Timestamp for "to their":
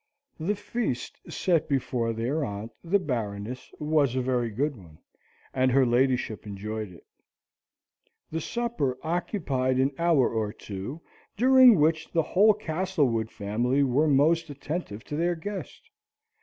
15.03-15.35